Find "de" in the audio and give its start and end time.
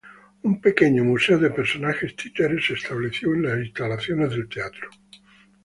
1.37-1.51